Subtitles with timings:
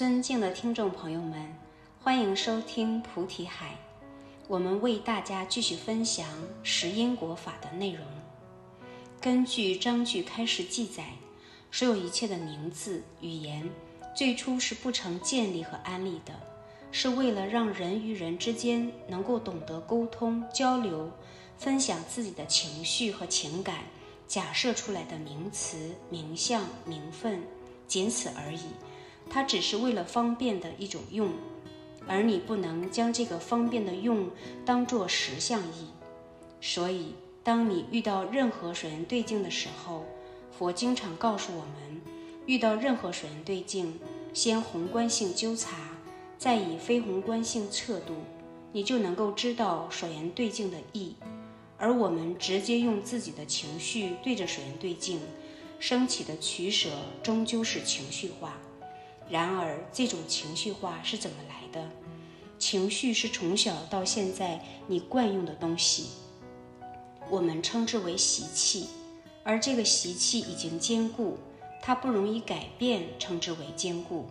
[0.00, 1.54] 尊敬的听众朋友们，
[2.02, 3.76] 欢迎收听菩提海。
[4.48, 6.26] 我们为大家继续分享
[6.62, 8.02] 十因果法的内容。
[9.20, 11.04] 根据章句开始记载，
[11.70, 13.68] 所有一切的名字、语言，
[14.16, 16.32] 最初是不成建立和安立的，
[16.90, 21.10] 是为了让人与人之间能够懂得沟通、交流、
[21.58, 23.84] 分享自己的情绪和情感，
[24.26, 27.42] 假设出来的名词、名相、名分，
[27.86, 28.60] 仅此而已。
[29.30, 31.30] 它只是为了方便的一种用，
[32.06, 34.28] 而你不能将这个方便的用
[34.66, 35.86] 当作实相义。
[36.60, 40.04] 所以，当你遇到任何水源对境的时候，
[40.50, 42.00] 佛经常告诉我们，
[42.44, 43.98] 遇到任何水源对境，
[44.34, 45.76] 先宏观性纠察，
[46.36, 48.14] 再以非宏观性测度，
[48.72, 51.14] 你就能够知道水源对境的意。
[51.78, 55.20] 而我们直接用自己的情绪对着水源对境，
[55.78, 56.90] 升起的取舍
[57.22, 58.58] 终究是情绪化。
[59.30, 61.88] 然而，这种情绪化是怎么来的？
[62.58, 66.08] 情绪是从小到现在你惯用的东西，
[67.30, 68.88] 我们称之为习气。
[69.42, 71.38] 而这个习气已经坚固，
[71.80, 74.26] 它不容易改变，称之为坚固。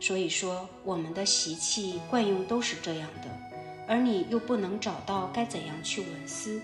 [0.00, 3.28] 所以说，我们的习气惯用都是这样的，
[3.86, 6.60] 而你又不能找到该怎样去闻思。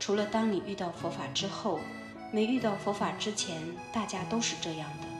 [0.00, 1.78] 除了当你遇到佛法之后，
[2.32, 5.13] 没遇到佛法之前，大家都是这样的。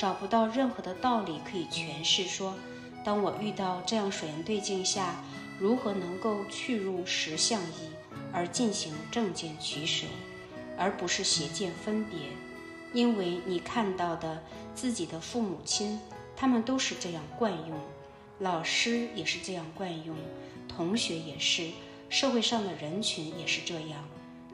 [0.00, 2.54] 找不到任何的道理可以诠释说，
[3.04, 5.22] 当我遇到这样水源对境下，
[5.58, 7.90] 如何能够去入实相义
[8.32, 10.06] 而进行正见取舍，
[10.78, 12.18] 而不是邪见分别。
[12.94, 14.42] 因为你看到的
[14.74, 16.00] 自己的父母亲，
[16.34, 17.78] 他们都是这样惯用，
[18.38, 20.16] 老师也是这样惯用，
[20.66, 21.68] 同学也是，
[22.08, 24.02] 社会上的人群也是这样，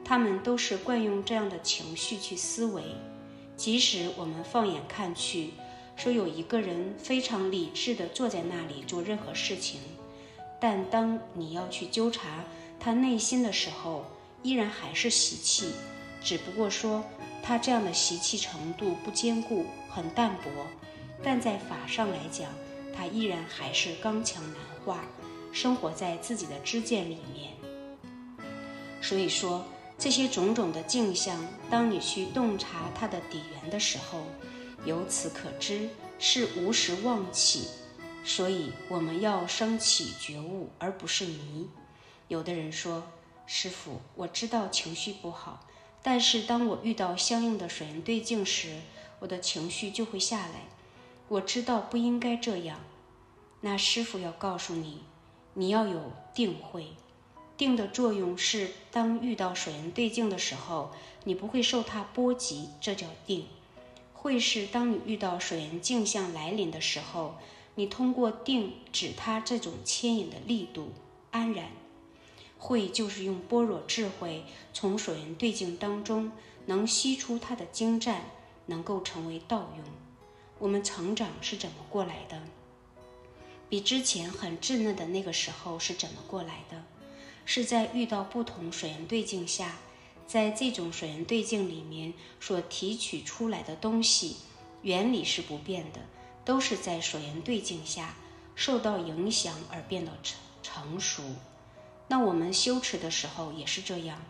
[0.03, 2.83] 他们都是惯用这样的情绪去思维。
[3.57, 5.49] 即使我们放眼看去，
[5.95, 9.81] 说有一个人非常理智地坐在那里做任何事情，
[10.59, 12.45] 但当你要去纠察
[12.79, 14.05] 他内心的时候，
[14.43, 15.71] 依然还是习气，
[16.21, 17.03] 只不过说
[17.41, 20.49] 他这样的习气程度不坚固，很淡薄，
[21.23, 22.51] 但在法上来讲，
[22.95, 25.03] 他依然还是刚强难化，
[25.51, 27.51] 生活在自己的知见里面。
[29.01, 29.65] 所以说。
[29.97, 34.23] 这些种种的镜像，当你去洞察它的底源的时候，
[34.85, 37.67] 由此可知是无时妄起。
[38.23, 41.69] 所以我们要升起觉悟，而不是迷。
[42.27, 43.03] 有的人说
[43.47, 45.65] ：“师傅，我知道情绪不好，
[46.03, 48.81] 但是当我遇到相应的水源对境时，
[49.19, 50.67] 我的情绪就会下来。
[51.29, 52.81] 我知道不应该这样。”
[53.61, 55.03] 那师傅要告诉你，
[55.53, 56.87] 你要有定慧。
[57.57, 60.91] 定的作用是，当遇到水源对镜的时候，
[61.23, 63.47] 你不会受它波及，这叫定。
[64.13, 67.35] 会是当你遇到水源镜像来临的时候，
[67.75, 70.91] 你通过定指它这种牵引的力度，
[71.31, 71.71] 安然。
[72.59, 74.43] 会就是用般若智慧
[74.73, 76.31] 从水源对镜当中
[76.65, 78.25] 能吸出它的精湛，
[78.65, 79.85] 能够成为道用。
[80.59, 82.41] 我们成长是怎么过来的？
[83.69, 86.83] 比之前很稚嫩的那个时候是怎么过来的？
[87.49, 89.77] 是在遇到不同水源对境下，
[90.27, 94.35] 在这种水源对境里面所提取出来的东西，
[94.81, 96.01] 原理是不变的，
[96.43, 98.15] 都是在水源对境下
[98.53, 101.23] 受到影响而变得成成熟。
[102.09, 104.21] 那我们修持的时候也是这样，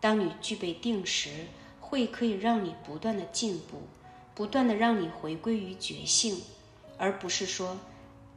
[0.00, 1.46] 当你具备定时，
[1.80, 3.82] 会可以让你不断的进步，
[4.32, 6.40] 不断的让你回归于觉性，
[6.98, 7.76] 而不是说，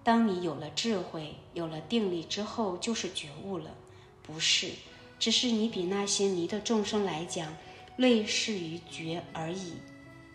[0.04, 3.76] 当你有了智慧，有了定力之后就是觉悟了。
[4.28, 4.72] 不是，
[5.18, 7.56] 只是你比那些迷的众生来讲，
[7.96, 9.76] 类似于觉而已，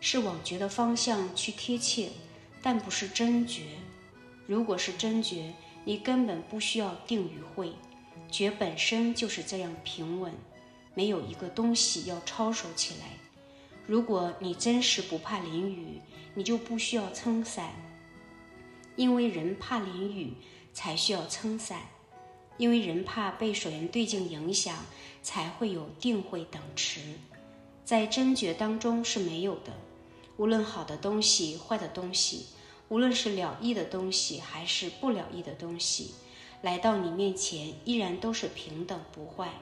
[0.00, 2.08] 是往觉的方向去贴切，
[2.62, 3.64] 但不是真觉。
[4.46, 5.52] 如果是真觉，
[5.84, 7.74] 你根本不需要定与会，
[8.30, 10.32] 觉本身就是这样平稳，
[10.94, 13.06] 没有一个东西要抄手起来。
[13.86, 16.00] 如果你真是不怕淋雨，
[16.34, 17.74] 你就不需要撑伞，
[18.96, 20.32] 因为人怕淋雨
[20.72, 21.82] 才需要撑伞。
[22.62, 24.86] 因为人怕被水源对境影响，
[25.20, 27.00] 才会有定慧等持，
[27.84, 29.72] 在真觉当中是没有的。
[30.36, 32.46] 无论好的东西、坏的东西，
[32.88, 36.12] 无论是了义的东西还是不了义的东西，
[36.62, 39.54] 来到你面前依然都是平等不坏，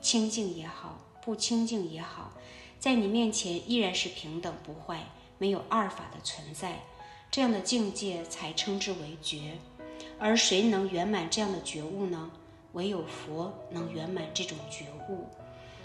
[0.00, 2.32] 清净也好，不清净也好，
[2.78, 5.08] 在你面前依然是平等不坏，
[5.38, 6.84] 没有二法的存在，
[7.28, 9.58] 这样的境界才称之为觉。
[10.18, 12.30] 而谁能圆满这样的觉悟呢？
[12.72, 15.26] 唯有佛能圆满这种觉悟。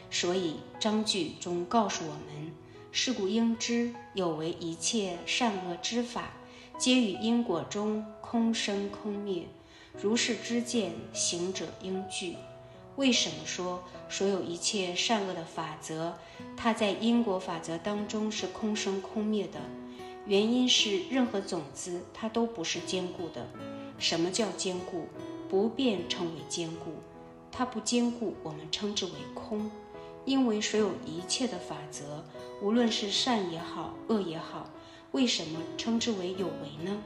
[0.09, 2.51] 所以章句中告诉我们
[2.91, 6.33] ：“是故应知，有为一切善恶之法，
[6.77, 9.43] 皆与因果中空生空灭。
[10.01, 12.35] 如是知见，行者应具。
[12.97, 16.13] 为什么说所有一切善恶的法则，
[16.57, 19.59] 它在因果法则当中是空生空灭的？
[20.25, 23.47] 原因是任何种子它都不是坚固的。
[24.01, 25.07] 什么叫坚固？
[25.47, 26.93] 不变称为坚固。
[27.51, 29.69] 它不坚固，我们称之为空。
[30.25, 32.23] 因为所有一切的法则，
[32.61, 34.69] 无论是善也好，恶也好，
[35.11, 37.03] 为什么称之为有为呢？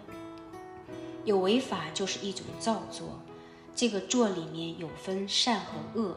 [1.26, 3.20] 有为法就是一种造作，
[3.76, 6.16] 这个作里面有分善和恶，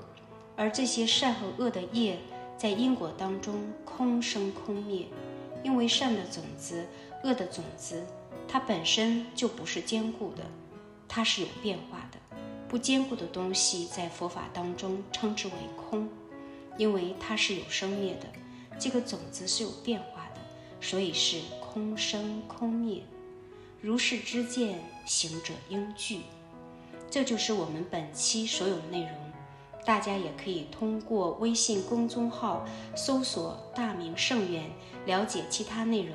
[0.56, 2.18] 而这些善和恶的业，
[2.56, 5.06] 在因果当中空生空灭。
[5.64, 6.86] 因为善的种子、
[7.24, 8.06] 恶的种子，
[8.46, 10.44] 它本身就不是坚固的，
[11.08, 12.18] 它是有变化的。
[12.68, 16.06] 不坚固的东西，在佛法当中称之为空，
[16.76, 18.26] 因为它是有生灭的，
[18.78, 20.40] 这个种子是有变化的，
[20.80, 23.02] 所以是空生空灭。
[23.80, 26.20] 如是之见，行者应具。
[27.10, 29.10] 这就是我们本期所有内容。
[29.86, 34.70] 大家也可以通过微信公众号搜索“大明圣院”
[35.06, 36.14] 了解其他内容。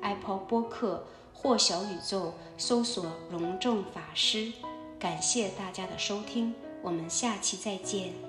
[0.00, 1.04] Apple 播客
[1.40, 4.52] 或小宇宙搜索“荣正法师”。
[4.98, 8.27] 感谢大家的收听，我们下期再见。